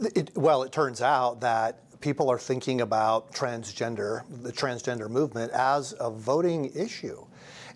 It, 0.00 0.36
well, 0.36 0.62
it 0.62 0.72
turns 0.72 1.00
out 1.00 1.40
that 1.40 2.00
people 2.00 2.28
are 2.30 2.38
thinking 2.38 2.80
about 2.80 3.32
transgender, 3.32 4.22
the 4.42 4.52
transgender 4.52 5.08
movement, 5.08 5.52
as 5.52 5.94
a 6.00 6.10
voting 6.10 6.70
issue. 6.74 7.24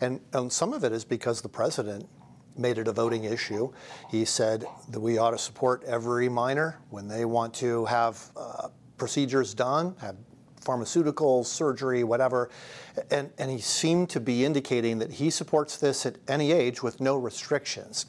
And, 0.00 0.20
and 0.32 0.52
some 0.52 0.72
of 0.72 0.84
it 0.84 0.92
is 0.92 1.04
because 1.04 1.40
the 1.40 1.48
president 1.48 2.08
made 2.56 2.78
it 2.78 2.88
a 2.88 2.92
voting 2.92 3.25
issue. 3.25 3.72
He 4.10 4.25
said 4.25 4.66
that 4.90 5.00
we 5.00 5.18
ought 5.18 5.30
to 5.30 5.38
support 5.38 5.84
every 5.84 6.28
minor 6.28 6.78
when 6.90 7.08
they 7.08 7.25
want 7.25 7.54
to 7.54 7.84
have 7.87 8.20
uh, 8.37 8.68
procedures 8.96 9.54
done, 9.54 9.94
have 10.00 10.16
pharmaceuticals, 10.60 11.46
surgery, 11.46 12.04
whatever. 12.04 12.50
And, 13.10 13.30
and 13.38 13.50
he 13.50 13.60
seemed 13.60 14.10
to 14.10 14.20
be 14.20 14.44
indicating 14.44 14.98
that 14.98 15.12
he 15.12 15.30
supports 15.30 15.76
this 15.78 16.04
at 16.04 16.16
any 16.26 16.52
age 16.52 16.82
with 16.82 17.00
no 17.00 17.16
restrictions. 17.16 18.06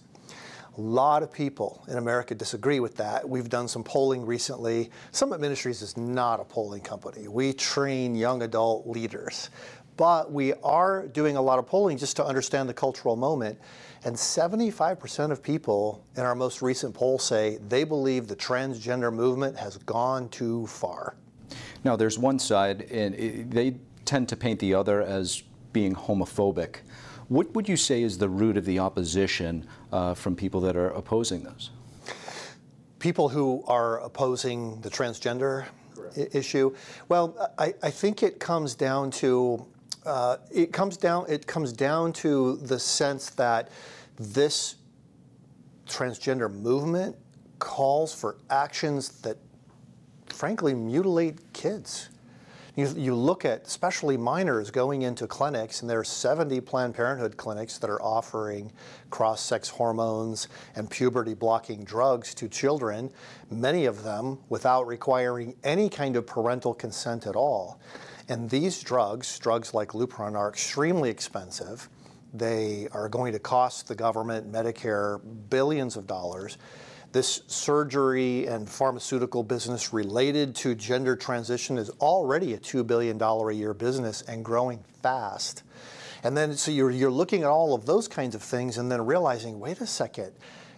A 0.79 0.81
lot 0.81 1.23
of 1.23 1.31
people 1.33 1.83
in 1.89 1.97
America 1.97 2.33
disagree 2.33 2.79
with 2.79 2.95
that. 2.95 3.27
We've 3.27 3.49
done 3.49 3.67
some 3.67 3.83
polling 3.83 4.25
recently. 4.25 4.91
Summit 5.11 5.41
Ministries 5.41 5.81
is 5.81 5.97
not 5.97 6.39
a 6.39 6.45
polling 6.45 6.79
company. 6.79 7.27
We 7.27 7.51
train 7.51 8.15
young 8.15 8.43
adult 8.43 8.87
leaders. 8.87 9.49
But 9.97 10.31
we 10.31 10.53
are 10.63 11.05
doing 11.07 11.35
a 11.35 11.41
lot 11.41 11.59
of 11.59 11.67
polling 11.67 11.97
just 11.97 12.15
to 12.15 12.25
understand 12.25 12.69
the 12.69 12.73
cultural 12.73 13.17
moment. 13.17 13.59
And 14.05 14.15
75% 14.15 15.31
of 15.31 15.43
people 15.43 16.01
in 16.15 16.23
our 16.23 16.33
most 16.33 16.61
recent 16.61 16.95
poll 16.95 17.19
say 17.19 17.57
they 17.67 17.83
believe 17.83 18.29
the 18.29 18.37
transgender 18.37 19.13
movement 19.13 19.57
has 19.57 19.75
gone 19.79 20.29
too 20.29 20.65
far. 20.67 21.17
Now, 21.83 21.97
there's 21.97 22.17
one 22.17 22.39
side, 22.39 22.83
and 22.83 23.51
they 23.51 23.75
tend 24.05 24.29
to 24.29 24.37
paint 24.37 24.61
the 24.61 24.75
other 24.75 25.01
as 25.01 25.43
being 25.73 25.93
homophobic. 25.93 26.77
What 27.29 27.53
would 27.53 27.69
you 27.69 27.77
say 27.77 28.01
is 28.01 28.17
the 28.17 28.27
root 28.27 28.57
of 28.57 28.65
the 28.65 28.79
opposition 28.79 29.67
uh, 29.91 30.15
from 30.15 30.35
people 30.35 30.61
that 30.61 30.75
are 30.75 30.89
opposing 30.89 31.43
this? 31.43 31.69
People 32.97 33.29
who 33.29 33.63
are 33.67 33.99
opposing 33.99 34.81
the 34.81 34.89
transgender 34.89 35.67
issue. 36.33 36.75
Well, 37.07 37.51
I, 37.59 37.75
I, 37.83 37.91
think 37.91 38.23
it 38.23 38.39
comes 38.39 38.73
down 38.73 39.11
to 39.11 39.63
uh, 40.07 40.37
it 40.51 40.73
comes 40.73 40.97
down 40.97 41.25
it 41.29 41.45
comes 41.45 41.71
down 41.71 42.13
to 42.13 42.57
the 42.57 42.79
sense 42.79 43.29
that 43.31 43.69
this 44.17 44.75
transgender 45.87 46.51
movement 46.51 47.15
calls 47.59 48.11
for 48.11 48.37
actions 48.49 49.21
that 49.21 49.37
frankly 50.25 50.73
mutilate 50.73 51.53
kids. 51.53 52.09
You, 52.79 52.87
you 52.95 53.13
look 53.13 53.43
at 53.43 53.67
especially 53.67 54.15
minors 54.15 54.71
going 54.71 55.01
into 55.01 55.27
clinics, 55.27 55.81
and 55.81 55.89
there 55.89 55.99
are 55.99 56.03
70 56.05 56.61
Planned 56.61 56.95
Parenthood 56.95 57.35
clinics 57.35 57.77
that 57.79 57.89
are 57.89 58.01
offering 58.01 58.71
cross 59.09 59.41
sex 59.41 59.67
hormones 59.67 60.47
and 60.77 60.89
puberty 60.89 61.33
blocking 61.33 61.83
drugs 61.83 62.33
to 62.35 62.47
children, 62.47 63.11
many 63.51 63.83
of 63.83 64.03
them 64.03 64.37
without 64.47 64.87
requiring 64.87 65.55
any 65.61 65.89
kind 65.89 66.15
of 66.15 66.25
parental 66.25 66.73
consent 66.73 67.27
at 67.27 67.35
all. 67.35 67.81
And 68.29 68.49
these 68.49 68.81
drugs, 68.81 69.37
drugs 69.39 69.73
like 69.73 69.89
Lupron, 69.89 70.37
are 70.37 70.47
extremely 70.47 71.09
expensive. 71.09 71.89
They 72.33 72.87
are 72.93 73.09
going 73.09 73.33
to 73.33 73.39
cost 73.39 73.89
the 73.89 73.95
government, 73.95 74.49
Medicare, 74.49 75.19
billions 75.49 75.97
of 75.97 76.07
dollars 76.07 76.57
this 77.11 77.41
surgery 77.47 78.45
and 78.45 78.69
pharmaceutical 78.69 79.43
business 79.43 79.93
related 79.93 80.55
to 80.55 80.75
gender 80.75 81.15
transition 81.15 81.77
is 81.77 81.89
already 82.01 82.53
a 82.53 82.57
$2 82.57 82.85
billion 82.85 83.19
a 83.21 83.51
year 83.51 83.73
business 83.73 84.21
and 84.23 84.45
growing 84.45 84.83
fast. 85.01 85.63
And 86.23 86.35
then, 86.35 86.53
so 86.55 86.71
you're, 86.71 86.91
you're 86.91 87.11
looking 87.11 87.43
at 87.43 87.49
all 87.49 87.73
of 87.73 87.85
those 87.85 88.07
kinds 88.07 88.35
of 88.35 88.43
things 88.43 88.77
and 88.77 88.91
then 88.91 89.05
realizing, 89.05 89.59
wait 89.59 89.81
a 89.81 89.87
second, 89.87 90.33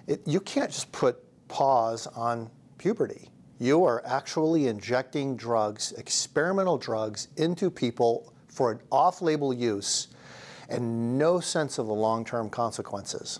it, 0.07 0.21
you 0.25 0.39
can't 0.39 0.71
just 0.71 0.91
put 0.91 1.17
pause 1.47 2.07
on 2.07 2.49
puberty. 2.77 3.29
You 3.59 3.83
are 3.83 4.01
actually 4.05 4.67
injecting 4.67 5.35
drugs, 5.35 5.91
experimental 5.93 6.77
drugs, 6.77 7.27
into 7.37 7.69
people 7.69 8.33
for 8.47 8.71
an 8.71 8.79
off 8.91 9.21
label 9.21 9.53
use 9.53 10.07
and 10.69 11.17
no 11.17 11.39
sense 11.39 11.77
of 11.77 11.87
the 11.87 11.93
long 11.93 12.23
term 12.23 12.49
consequences. 12.49 13.39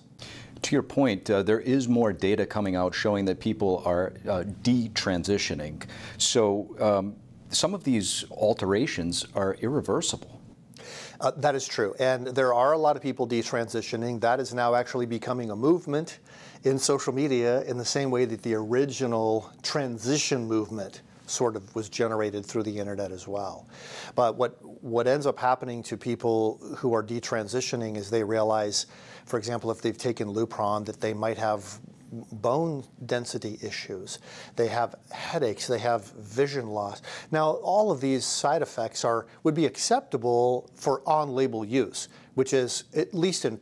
To 0.63 0.75
your 0.75 0.83
point, 0.83 1.29
uh, 1.29 1.43
there 1.43 1.59
is 1.59 1.87
more 1.87 2.13
data 2.13 2.45
coming 2.45 2.75
out 2.75 2.93
showing 2.93 3.25
that 3.25 3.39
people 3.39 3.81
are 3.85 4.13
uh, 4.27 4.43
detransitioning. 4.61 5.83
So 6.17 6.75
um, 6.79 7.15
some 7.49 7.73
of 7.73 7.83
these 7.83 8.25
alterations 8.31 9.25
are 9.35 9.55
irreversible. 9.61 10.39
Uh, 11.19 11.31
that 11.37 11.53
is 11.53 11.67
true. 11.67 11.93
And 11.99 12.27
there 12.27 12.53
are 12.53 12.73
a 12.73 12.77
lot 12.77 12.95
of 12.95 13.01
people 13.01 13.27
detransitioning. 13.27 14.19
That 14.21 14.39
is 14.39 14.53
now 14.53 14.73
actually 14.73 15.05
becoming 15.05 15.51
a 15.51 15.55
movement 15.55 16.19
in 16.63 16.79
social 16.79 17.13
media 17.13 17.61
in 17.63 17.77
the 17.77 17.85
same 17.85 18.09
way 18.09 18.25
that 18.25 18.41
the 18.41 18.55
original 18.55 19.51
transition 19.61 20.47
movement 20.47 21.01
sort 21.31 21.55
of 21.55 21.73
was 21.75 21.89
generated 21.89 22.45
through 22.45 22.63
the 22.63 22.77
internet 22.77 23.11
as 23.11 23.27
well. 23.27 23.67
But 24.15 24.35
what, 24.35 24.57
what 24.83 25.07
ends 25.07 25.25
up 25.25 25.39
happening 25.39 25.81
to 25.83 25.97
people 25.97 26.57
who 26.77 26.93
are 26.93 27.03
detransitioning 27.03 27.97
is 27.97 28.09
they 28.09 28.23
realize 28.23 28.85
for 29.25 29.37
example, 29.37 29.71
if 29.71 29.81
they've 29.81 29.97
taken 29.97 30.27
Lupron, 30.27 30.85
that 30.85 30.99
they 30.99 31.13
might 31.13 31.37
have 31.37 31.79
bone 32.11 32.83
density 33.05 33.57
issues. 33.61 34.19
They 34.57 34.67
have 34.67 34.95
headaches. 35.11 35.67
They 35.67 35.79
have 35.79 36.03
vision 36.11 36.67
loss. 36.67 37.01
Now, 37.31 37.51
all 37.51 37.89
of 37.91 38.01
these 38.01 38.25
side 38.25 38.61
effects 38.61 39.05
are 39.05 39.27
would 39.43 39.55
be 39.55 39.65
acceptable 39.65 40.69
for 40.75 41.01
on-label 41.07 41.63
use, 41.63 42.09
which 42.33 42.51
is 42.53 42.83
at 42.93 43.13
least 43.13 43.45
in 43.45 43.59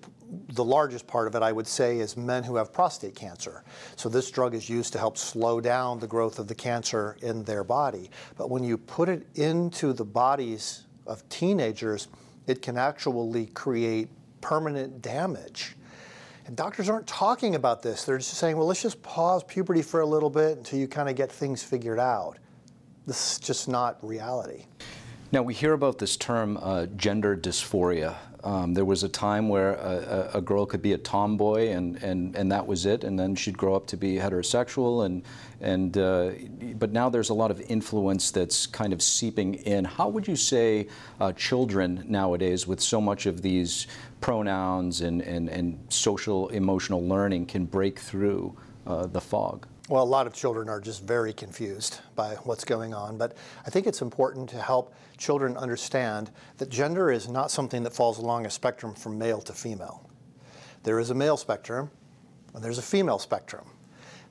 the 0.49 0.63
largest 0.63 1.07
part 1.07 1.27
of 1.27 1.35
it, 1.35 1.41
I 1.41 1.51
would 1.51 1.67
say, 1.67 1.99
is 1.99 2.15
men 2.15 2.43
who 2.43 2.55
have 2.55 2.71
prostate 2.71 3.15
cancer. 3.15 3.63
So 3.95 4.09
this 4.09 4.29
drug 4.29 4.53
is 4.53 4.69
used 4.69 4.93
to 4.93 4.99
help 4.99 5.17
slow 5.17 5.59
down 5.59 5.99
the 5.99 6.07
growth 6.07 6.39
of 6.39 6.47
the 6.47 6.55
cancer 6.55 7.17
in 7.21 7.43
their 7.43 7.63
body. 7.63 8.11
But 8.37 8.49
when 8.49 8.63
you 8.63 8.77
put 8.77 9.09
it 9.09 9.25
into 9.35 9.93
the 9.93 10.05
bodies 10.05 10.85
of 11.07 11.27
teenagers, 11.29 12.07
it 12.47 12.61
can 12.61 12.77
actually 12.77 13.47
create 13.47 14.09
permanent 14.41 15.01
damage. 15.01 15.75
And 16.45 16.55
doctors 16.55 16.89
aren't 16.89 17.07
talking 17.07 17.55
about 17.55 17.83
this. 17.83 18.05
They're 18.05 18.17
just 18.17 18.33
saying, 18.33 18.57
well, 18.57 18.65
let's 18.65 18.81
just 18.81 19.01
pause 19.03 19.43
puberty 19.43 19.81
for 19.81 20.01
a 20.01 20.05
little 20.05 20.31
bit 20.31 20.57
until 20.57 20.79
you 20.79 20.87
kind 20.87 21.07
of 21.09 21.15
get 21.15 21.31
things 21.31 21.63
figured 21.63 21.99
out. 21.99 22.37
This 23.05 23.33
is 23.33 23.39
just 23.39 23.67
not 23.67 23.97
reality. 24.03 24.65
Now, 25.31 25.43
we 25.43 25.53
hear 25.53 25.73
about 25.73 25.99
this 25.99 26.17
term 26.17 26.57
uh, 26.59 26.87
gender 26.97 27.37
dysphoria. 27.37 28.15
Um, 28.43 28.73
there 28.73 28.85
was 28.85 29.03
a 29.03 29.09
time 29.09 29.47
where 29.47 29.73
a, 29.73 30.31
a, 30.35 30.41
girl 30.41 30.65
could 30.65 30.81
be 30.81 30.93
a 30.93 30.97
tomboy 30.97 31.67
and, 31.67 32.01
and, 32.01 32.35
and 32.35 32.51
that 32.51 32.65
was 32.65 32.87
it, 32.87 33.03
and 33.03 33.19
then 33.19 33.35
she'd 33.35 33.57
grow 33.57 33.75
up 33.75 33.85
to 33.87 33.97
be 33.97 34.15
heterosexual. 34.15 35.05
And, 35.05 35.21
and, 35.61 35.97
uh, 35.99 36.31
but 36.79 36.91
now 36.91 37.09
there's 37.09 37.29
a 37.29 37.33
lot 37.35 37.51
of 37.51 37.61
influence 37.69 38.31
that's 38.31 38.65
kind 38.65 38.91
of 38.91 39.03
seeping 39.03 39.53
in. 39.55 39.85
How 39.85 40.07
would 40.09 40.27
you 40.27 40.35
say 40.35 40.87
uh, 41.19 41.31
children 41.33 42.03
nowadays, 42.07 42.65
with 42.65 42.79
so 42.79 42.99
much 42.99 43.27
of 43.27 43.43
these 43.43 43.85
pronouns 44.21 45.01
and, 45.01 45.21
and, 45.21 45.47
and 45.49 45.77
social 45.89 46.47
emotional 46.47 47.07
learning, 47.07 47.45
can 47.45 47.65
break 47.65 47.99
through 47.99 48.57
uh, 48.87 49.05
the 49.05 49.21
fog? 49.21 49.67
Well, 49.89 50.03
a 50.03 50.05
lot 50.05 50.27
of 50.27 50.33
children 50.33 50.69
are 50.69 50.79
just 50.79 51.03
very 51.03 51.33
confused 51.33 52.01
by 52.15 52.35
what's 52.43 52.63
going 52.63 52.93
on, 52.93 53.17
but 53.17 53.35
I 53.65 53.71
think 53.71 53.87
it's 53.87 54.03
important 54.03 54.47
to 54.51 54.61
help 54.61 54.93
children 55.17 55.57
understand 55.57 56.29
that 56.59 56.69
gender 56.69 57.09
is 57.09 57.27
not 57.27 57.49
something 57.49 57.81
that 57.81 57.93
falls 57.93 58.19
along 58.19 58.45
a 58.45 58.51
spectrum 58.51 58.93
from 58.93 59.17
male 59.17 59.41
to 59.41 59.51
female. 59.51 60.07
There 60.83 60.99
is 60.99 61.09
a 61.09 61.15
male 61.15 61.37
spectrum 61.37 61.89
and 62.53 62.63
there's 62.63 62.77
a 62.77 62.83
female 62.83 63.17
spectrum. 63.17 63.65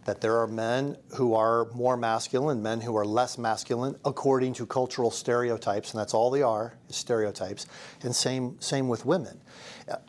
That 0.04 0.20
there 0.20 0.38
are 0.38 0.46
men 0.46 0.96
who 1.14 1.34
are 1.34 1.66
more 1.72 1.96
masculine, 1.96 2.62
men 2.62 2.80
who 2.80 2.96
are 2.96 3.04
less 3.04 3.36
masculine, 3.36 3.94
according 4.04 4.54
to 4.54 4.66
cultural 4.66 5.10
stereotypes, 5.10 5.92
and 5.92 6.00
that's 6.00 6.14
all 6.14 6.30
they 6.30 6.42
are, 6.42 6.74
stereotypes. 6.88 7.66
And 8.02 8.14
same, 8.14 8.56
same 8.60 8.88
with 8.88 9.04
women. 9.04 9.40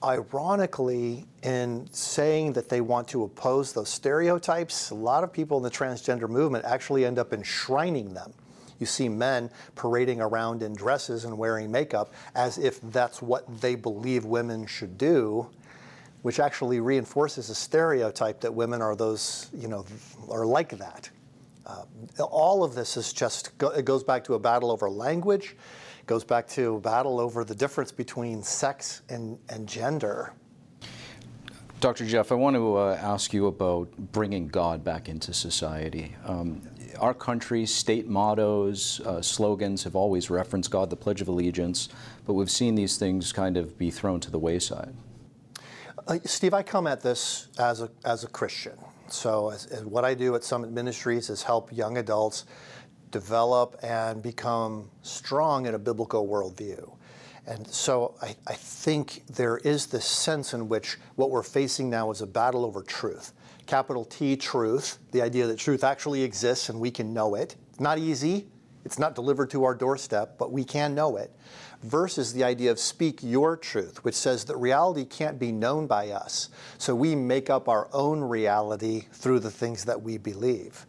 Ironically, 0.03 1.25
in 1.43 1.87
saying 1.91 2.53
that 2.53 2.69
they 2.69 2.81
want 2.81 3.07
to 3.09 3.23
oppose 3.23 3.73
those 3.73 3.89
stereotypes, 3.89 4.89
a 4.89 4.95
lot 4.95 5.23
of 5.23 5.33
people 5.33 5.57
in 5.57 5.63
the 5.63 5.71
transgender 5.71 6.29
movement 6.29 6.65
actually 6.65 7.05
end 7.05 7.19
up 7.19 7.33
enshrining 7.33 8.13
them. 8.13 8.33
You 8.79 8.85
see 8.85 9.09
men 9.09 9.49
parading 9.75 10.21
around 10.21 10.63
in 10.63 10.73
dresses 10.73 11.25
and 11.25 11.37
wearing 11.37 11.69
makeup 11.69 12.13
as 12.35 12.57
if 12.57 12.79
that's 12.81 13.21
what 13.21 13.59
they 13.59 13.75
believe 13.75 14.23
women 14.23 14.65
should 14.65 14.97
do 14.97 15.49
which 16.21 16.39
actually 16.39 16.79
reinforces 16.79 17.49
a 17.49 17.55
stereotype 17.55 18.41
that 18.41 18.53
women 18.53 18.81
are 18.81 18.95
those, 18.95 19.49
you 19.53 19.67
know, 19.67 19.85
are 20.29 20.45
like 20.45 20.69
that. 20.77 21.09
Uh, 21.65 21.83
all 22.23 22.63
of 22.63 22.73
this 22.73 22.97
is 22.97 23.13
just, 23.13 23.51
it 23.75 23.85
goes 23.85 24.03
back 24.03 24.23
to 24.23 24.33
a 24.33 24.39
battle 24.39 24.71
over 24.71 24.89
language, 24.89 25.55
it 25.99 26.05
goes 26.07 26.23
back 26.23 26.47
to 26.47 26.75
a 26.75 26.79
battle 26.79 27.19
over 27.19 27.43
the 27.43 27.55
difference 27.55 27.91
between 27.91 28.41
sex 28.41 29.03
and, 29.09 29.37
and 29.49 29.67
gender. 29.67 30.33
Dr. 31.79 32.05
Jeff, 32.05 32.33
I 32.33 32.35
want 32.35 32.57
to 32.57 32.75
uh, 32.75 32.99
ask 33.01 33.33
you 33.33 33.47
about 33.47 33.89
bringing 34.11 34.49
God 34.49 34.83
back 34.83 35.07
into 35.07 35.33
society. 35.33 36.13
Um, 36.25 36.61
our 36.99 37.13
country's 37.13 37.73
state 37.73 38.05
mottos, 38.05 38.99
uh, 39.05 39.21
slogans 39.21 39.83
have 39.85 39.95
always 39.95 40.29
referenced 40.29 40.71
God, 40.71 40.89
the 40.89 40.97
Pledge 40.97 41.21
of 41.21 41.29
Allegiance, 41.29 41.87
but 42.25 42.33
we've 42.33 42.51
seen 42.51 42.75
these 42.75 42.97
things 42.97 43.31
kind 43.31 43.55
of 43.55 43.77
be 43.77 43.91
thrown 43.91 44.19
to 44.19 44.31
the 44.31 44.39
wayside. 44.39 44.93
Steve, 46.25 46.55
I 46.55 46.63
come 46.63 46.87
at 46.87 47.01
this 47.01 47.49
as 47.59 47.81
a, 47.81 47.89
as 48.03 48.23
a 48.23 48.27
Christian. 48.27 48.77
So, 49.09 49.49
as, 49.49 49.67
as 49.67 49.85
what 49.85 50.05
I 50.05 50.15
do 50.15 50.33
at 50.35 50.43
Summit 50.43 50.71
Ministries 50.71 51.29
is 51.29 51.43
help 51.43 51.71
young 51.71 51.97
adults 51.97 52.45
develop 53.11 53.77
and 53.83 54.21
become 54.21 54.89
strong 55.01 55.65
in 55.65 55.75
a 55.75 55.79
biblical 55.79 56.27
worldview. 56.27 56.91
And 57.47 57.67
so 57.67 58.15
I, 58.21 58.35
I, 58.45 58.53
think 58.53 59.25
there 59.27 59.57
is 59.57 59.87
this 59.87 60.05
sense 60.05 60.53
in 60.53 60.69
which 60.69 60.97
what 61.15 61.31
we're 61.31 61.41
facing 61.41 61.89
now 61.89 62.11
is 62.11 62.21
a 62.21 62.27
battle 62.27 62.63
over 62.63 62.83
truth. 62.83 63.33
Capital 63.65 64.05
T, 64.05 64.35
truth, 64.35 64.99
the 65.11 65.21
idea 65.23 65.47
that 65.47 65.57
truth 65.57 65.83
actually 65.83 66.21
exists 66.21 66.69
and 66.69 66.79
we 66.79 66.91
can 66.91 67.11
know 67.11 67.33
it. 67.33 67.55
Not 67.79 67.97
easy, 67.97 68.47
it's 68.89 68.97
not 68.97 69.13
delivered 69.13 69.51
to 69.51 69.65
our 69.65 69.75
doorstep, 69.75 70.39
but 70.39 70.51
we 70.51 70.63
can 70.63 70.95
know 70.95 71.15
it 71.15 71.31
versus 71.83 72.33
the 72.33 72.43
idea 72.43 72.71
of 72.71 72.79
speak 72.79 73.21
your 73.21 73.55
truth, 73.55 74.03
which 74.03 74.15
says 74.15 74.45
that 74.45 74.57
reality 74.57 75.05
can't 75.05 75.37
be 75.37 75.51
known 75.51 75.85
by 75.85 76.09
us. 76.09 76.49
So 76.79 76.95
we 76.95 77.13
make 77.13 77.51
up 77.51 77.69
our 77.69 77.87
own 77.93 78.19
reality 78.21 79.03
through 79.11 79.41
the 79.41 79.51
things 79.51 79.85
that 79.85 80.01
we 80.01 80.17
believe. 80.17 80.87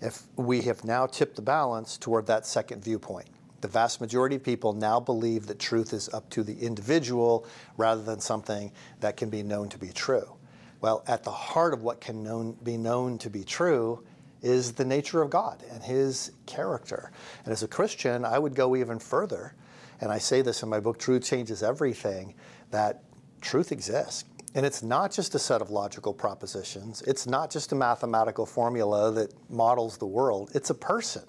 If 0.00 0.22
we 0.34 0.62
have 0.62 0.82
now 0.82 1.06
tipped 1.06 1.36
the 1.36 1.42
balance 1.42 1.96
toward 1.96 2.26
that 2.26 2.46
second 2.46 2.82
viewpoint. 2.82 3.28
The 3.60 3.68
vast 3.68 4.00
majority 4.00 4.34
of 4.34 4.42
people 4.42 4.72
now 4.72 4.98
believe 4.98 5.46
that 5.46 5.60
truth 5.60 5.92
is 5.92 6.12
up 6.12 6.28
to 6.30 6.42
the 6.42 6.58
individual 6.58 7.46
rather 7.76 8.02
than 8.02 8.18
something 8.18 8.72
that 8.98 9.16
can 9.16 9.30
be 9.30 9.44
known 9.44 9.68
to 9.68 9.78
be 9.78 9.90
true. 9.90 10.34
Well, 10.80 11.04
at 11.06 11.22
the 11.22 11.30
heart 11.30 11.74
of 11.74 11.84
what 11.84 12.00
can 12.00 12.24
known, 12.24 12.56
be 12.64 12.76
known 12.76 13.18
to 13.18 13.30
be 13.30 13.44
true 13.44 14.02
is 14.42 14.72
the 14.72 14.84
nature 14.84 15.22
of 15.22 15.30
God 15.30 15.62
and 15.70 15.82
His 15.82 16.32
character. 16.46 17.12
And 17.44 17.52
as 17.52 17.62
a 17.62 17.68
Christian, 17.68 18.24
I 18.24 18.38
would 18.38 18.54
go 18.54 18.76
even 18.76 18.98
further 18.98 19.54
and 20.00 20.12
I 20.12 20.18
say 20.18 20.42
this 20.42 20.62
in 20.62 20.68
my 20.68 20.80
book, 20.80 20.98
Truth 20.98 21.24
Changes 21.24 21.62
Everything, 21.62 22.34
that 22.70 23.02
truth 23.40 23.72
exists. 23.72 24.24
And 24.54 24.64
it's 24.64 24.82
not 24.82 25.12
just 25.12 25.34
a 25.34 25.38
set 25.38 25.60
of 25.60 25.70
logical 25.70 26.14
propositions, 26.14 27.02
it's 27.02 27.26
not 27.26 27.50
just 27.50 27.72
a 27.72 27.74
mathematical 27.74 28.46
formula 28.46 29.12
that 29.12 29.32
models 29.50 29.98
the 29.98 30.06
world, 30.06 30.50
it's 30.54 30.70
a 30.70 30.74
person. 30.74 31.22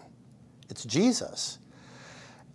It's 0.69 0.85
Jesus. 0.85 1.59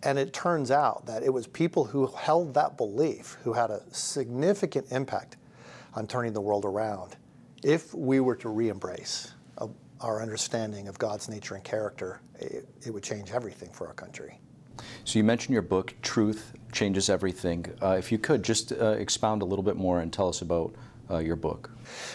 And 0.03 0.18
it 0.18 0.33
turns 0.33 0.70
out 0.70 1.07
that 1.07 1.22
it 1.22 1.33
was 1.33 1.46
people 1.46 1.85
who 1.85 2.07
held 2.09 2.55
that 2.55 2.77
belief 2.77 3.38
who 3.44 3.53
had 3.53 3.70
a 3.70 3.83
significant 3.92 4.90
impact 4.90 5.37
on 5.94 6.07
turning 6.07 6.33
the 6.33 6.40
world 6.40 6.64
around. 6.64 7.16
If 7.62 7.94
we 7.94 8.18
were 8.18 8.35
to 8.37 8.48
re 8.48 8.68
embrace 8.68 9.33
our 10.03 10.21
understanding 10.21 10.88
of 10.88 10.99
God's 10.99 11.29
nature 11.29 11.55
and 11.55 11.65
character, 11.65 12.21
it, 12.38 12.69
it 12.85 12.91
would 12.93 13.03
change 13.03 13.31
everything 13.31 13.71
for 13.71 13.87
our 13.87 13.95
country. 13.95 14.38
So 15.05 15.19
you 15.19 15.25
mentioned 15.25 15.53
your 15.53 15.62
book, 15.62 15.95
Truth 16.03 16.55
Changes 16.73 17.09
Everything. 17.09 17.67
Uh, 17.83 17.97
if 17.99 18.11
you 18.11 18.19
could 18.19 18.43
just 18.43 18.73
uh, 18.73 18.91
expound 18.99 19.43
a 19.43 19.45
little 19.45 19.62
bit 19.62 19.77
more 19.77 20.01
and 20.01 20.12
tell 20.12 20.29
us 20.29 20.43
about 20.43 20.75
uh, 21.11 21.19
your 21.19 21.37
book. 21.37 21.71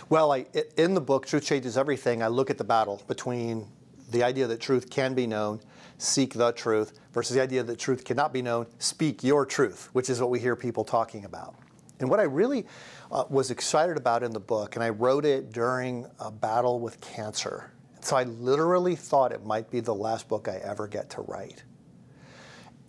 Well, 0.09 0.31
I, 0.31 0.45
in 0.75 0.93
the 0.93 1.01
book, 1.01 1.27
Truth 1.27 1.45
Changes 1.45 1.77
Everything, 1.77 2.23
I 2.23 2.27
look 2.27 2.49
at 2.49 2.57
the 2.57 2.63
battle 2.63 3.01
between 3.07 3.67
the 4.11 4.23
idea 4.23 4.47
that 4.47 4.59
truth 4.59 4.89
can 4.89 5.13
be 5.13 5.27
known, 5.27 5.59
seek 5.97 6.33
the 6.33 6.51
truth, 6.53 6.99
versus 7.13 7.35
the 7.35 7.41
idea 7.41 7.63
that 7.63 7.77
truth 7.77 8.03
cannot 8.05 8.33
be 8.33 8.41
known, 8.41 8.65
speak 8.79 9.23
your 9.23 9.45
truth, 9.45 9.89
which 9.93 10.09
is 10.09 10.19
what 10.19 10.29
we 10.29 10.39
hear 10.39 10.55
people 10.55 10.83
talking 10.83 11.25
about. 11.25 11.55
And 11.99 12.09
what 12.09 12.19
I 12.19 12.23
really 12.23 12.65
uh, 13.11 13.25
was 13.29 13.51
excited 13.51 13.97
about 13.97 14.23
in 14.23 14.31
the 14.31 14.39
book, 14.39 14.75
and 14.75 14.83
I 14.83 14.89
wrote 14.89 15.25
it 15.25 15.51
during 15.51 16.05
a 16.19 16.31
battle 16.31 16.79
with 16.79 17.01
cancer. 17.01 17.71
So 18.01 18.15
I 18.15 18.23
literally 18.23 18.95
thought 18.95 19.31
it 19.31 19.45
might 19.45 19.69
be 19.69 19.79
the 19.79 19.93
last 19.93 20.27
book 20.27 20.47
I 20.47 20.57
ever 20.57 20.87
get 20.87 21.09
to 21.11 21.21
write 21.21 21.63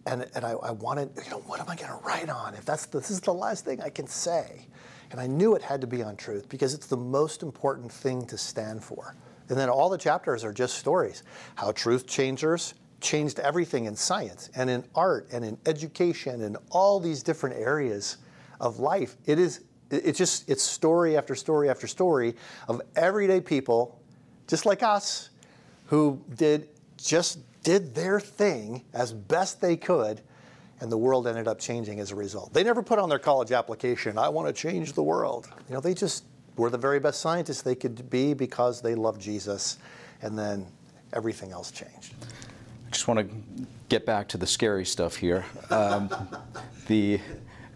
and, 0.09 0.27
and 0.35 0.45
I, 0.45 0.53
I, 0.53 0.71
wanted, 0.71 1.11
you 1.23 1.31
know, 1.31 1.41
what 1.41 1.61
am 1.61 1.69
I 1.69 1.77
going 1.77 1.91
to 1.91 2.05
write 2.05 2.31
on 2.31 2.55
if 2.55 2.65
that's 2.65 2.87
this 2.87 3.11
is 3.11 3.21
the 3.21 3.35
last 3.35 3.65
thing 3.65 3.81
I 3.81 3.91
can 3.91 4.07
say? 4.07 4.67
And 5.11 5.21
I 5.21 5.27
knew 5.27 5.55
it 5.55 5.63
had 5.63 5.81
to 5.81 5.87
be 5.87 6.03
on 6.03 6.17
truth 6.17 6.49
because 6.49 6.75
it's 6.75 6.87
the 6.87 6.97
most 6.97 7.43
important 7.43 7.91
thing 7.91 8.27
to 8.27 8.39
stand 8.39 8.83
for. 8.83 9.17
And 9.49 9.59
then 9.59 9.69
all 9.69 9.89
the 9.89 9.99
chapters 9.99 10.45
are 10.45 10.53
just 10.53 10.79
stories 10.79 11.23
how 11.55 11.73
truth 11.73 12.07
changers 12.07 12.75
changed 13.01 13.39
everything 13.39 13.85
in 13.85 13.97
science 13.97 14.51
and 14.55 14.69
in 14.69 14.85
art 14.95 15.29
and 15.33 15.45
in 15.45 15.57
education 15.67 16.43
and 16.43 16.57
all 16.71 17.01
these 17.01 17.23
different 17.23 17.57
areas 17.57 18.19
of 18.61 18.81
life. 18.81 19.17
It 19.27 19.39
is 19.39 19.65
it's 19.91 20.19
just 20.19 20.49
it's 20.51 20.63
story 20.63 21.17
after 21.17 21.35
story 21.35 21.71
after 21.71 21.87
story 21.87 22.35
of 22.67 22.83
everyday 22.95 23.41
people 23.41 23.98
just 24.49 24.67
like 24.67 24.83
us 24.83 25.31
who 25.87 26.21
did 26.35 26.69
just 26.97 27.39
did 27.63 27.95
their 27.95 28.19
thing 28.19 28.83
as 28.95 29.13
best 29.13 29.61
they 29.61 29.77
could, 29.77 30.21
and 30.81 30.91
the 30.91 30.99
world 30.99 31.27
ended 31.27 31.47
up 31.47 31.59
changing 31.61 32.01
as 32.01 32.11
a 32.11 32.17
result. 32.17 32.53
They 32.53 32.65
never 32.65 32.83
put 32.83 32.99
on 32.99 33.09
their 33.09 33.19
college 33.19 33.53
application, 33.53 34.19
I 34.19 34.29
want 34.29 34.49
to 34.49 34.53
change 34.53 34.95
the 34.95 35.03
world. 35.03 35.49
You 35.69 35.75
know, 35.75 35.81
they 35.81 35.95
just 35.95 36.25
were 36.57 36.71
the 36.71 36.79
very 36.79 36.99
best 36.99 37.21
scientists 37.21 37.63
they 37.63 37.75
could 37.75 38.11
be 38.11 38.35
because 38.35 38.81
they 38.81 38.95
loved 38.95 39.21
Jesus, 39.21 39.79
and 40.23 40.37
then 40.37 40.67
everything 41.13 41.53
else 41.53 41.71
changed. 41.71 42.15
I 42.23 42.91
just 42.91 43.07
want 43.07 43.21
to 43.21 43.67
get 43.89 44.07
back 44.07 44.29
to 44.29 44.39
the 44.39 44.47
scary 44.47 44.85
stuff 44.85 45.17
here. 45.17 45.45
Um, 45.71 46.11
the 46.87 47.21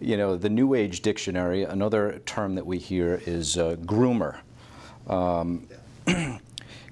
you 0.01 0.17
know, 0.17 0.37
the 0.37 0.49
New 0.49 0.75
Age 0.75 1.01
Dictionary, 1.01 1.63
another 1.63 2.21
term 2.27 2.57
that 2.57 2.67
we 2.67 2.79
hear 2.79 3.23
is 3.25 3.57
uh, 3.57 3.77
groomer. 3.83 4.41
Um, 5.07 5.69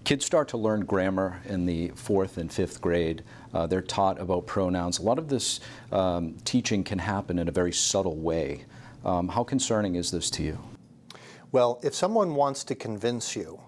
Kids 0.04 0.24
start 0.24 0.48
to 0.48 0.56
learn 0.56 0.80
grammar 0.80 1.40
in 1.44 1.66
the 1.66 1.88
fourth 1.90 2.38
and 2.38 2.50
fifth 2.50 2.80
grade. 2.80 3.22
Uh, 3.52 3.66
they're 3.66 3.82
taught 3.82 4.18
about 4.20 4.46
pronouns. 4.46 4.98
A 4.98 5.02
lot 5.02 5.18
of 5.18 5.28
this 5.28 5.60
um, 5.92 6.36
teaching 6.44 6.82
can 6.82 6.98
happen 6.98 7.38
in 7.38 7.48
a 7.48 7.52
very 7.52 7.72
subtle 7.72 8.16
way. 8.16 8.64
Um, 9.04 9.28
how 9.28 9.44
concerning 9.44 9.94
is 9.94 10.10
this 10.10 10.30
to 10.30 10.42
you? 10.42 10.58
Well, 11.52 11.80
if 11.82 11.94
someone 11.94 12.34
wants 12.34 12.64
to 12.64 12.74
convince 12.74 13.36
you 13.36 13.60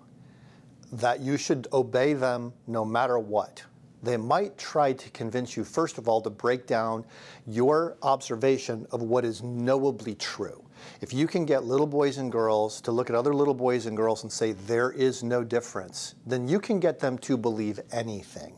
that 0.93 1.21
you 1.21 1.37
should 1.37 1.69
obey 1.73 2.15
them 2.15 2.53
no 2.67 2.85
matter 2.85 3.19
what, 3.19 3.63
they 4.03 4.17
might 4.17 4.59
try 4.59 4.93
to 4.93 5.11
convince 5.11 5.57
you, 5.57 5.65
first 5.65 5.97
of 5.99 6.09
all, 6.09 6.21
to 6.23 6.31
break 6.31 6.67
down 6.67 7.05
your 7.47 7.97
observation 8.03 8.87
of 8.91 9.03
what 9.03 9.25
is 9.25 9.43
knowably 9.43 10.15
true. 10.17 10.65
If 11.01 11.13
you 11.13 11.27
can 11.27 11.45
get 11.45 11.65
little 11.65 11.87
boys 11.87 12.19
and 12.19 12.31
girls 12.31 12.81
to 12.83 12.93
look 12.93 13.11
at 13.11 13.17
other 13.17 13.35
little 13.35 13.55
boys 13.55 13.87
and 13.87 13.97
girls 13.97 14.23
and 14.23 14.33
say 14.33 14.53
there 14.53 14.91
is 14.91 15.23
no 15.23 15.45
difference, 15.45 16.15
then 16.27 16.49
you 16.49 16.61
can 16.61 16.81
get 16.81 16.99
them 16.99 17.19
to 17.19 17.37
believe 17.37 17.81
anything. 17.91 18.55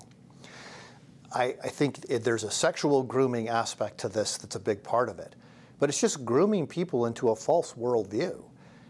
I, 1.32 1.56
I 1.62 1.68
think 1.68 2.04
it, 2.08 2.22
there's 2.22 2.44
a 2.44 2.50
sexual 2.50 3.02
grooming 3.02 3.48
aspect 3.48 3.98
to 3.98 4.08
this 4.08 4.36
that's 4.36 4.56
a 4.56 4.60
big 4.60 4.82
part 4.82 5.08
of 5.08 5.18
it. 5.18 5.34
But 5.78 5.88
it's 5.88 6.00
just 6.00 6.24
grooming 6.24 6.66
people 6.66 7.06
into 7.06 7.30
a 7.30 7.36
false 7.36 7.74
worldview. 7.74 8.42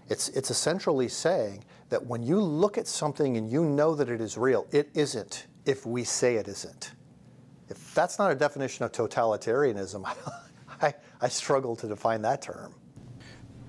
It's, 0.09 0.29
it's 0.31 0.51
essentially 0.51 1.09
saying 1.09 1.65
that 1.89 2.05
when 2.05 2.23
you 2.23 2.41
look 2.41 2.77
at 2.77 2.87
something 2.87 3.37
and 3.37 3.51
you 3.51 3.65
know 3.65 3.95
that 3.95 4.11
it 4.11 4.21
is 4.21 4.37
real, 4.37 4.67
it 4.71 4.91
isn't 4.95 5.47
if 5.65 5.87
we 5.87 6.05
say 6.05 6.37
it 6.37 6.47
isn't. 6.47 6.93
If 7.69 7.95
that's 7.95 8.19
not 8.19 8.31
a 8.31 8.35
definition 8.35 8.85
of 8.85 8.93
totalitarianism, 8.93 10.05
I, 10.83 10.95
I 11.21 11.29
struggle 11.29 11.75
to 11.77 11.89
define 11.89 12.21
that 12.23 12.43
term. 12.43 12.75